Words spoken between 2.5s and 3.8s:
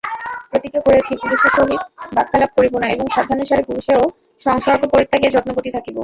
করিব না এবং সাধ্যানুসারে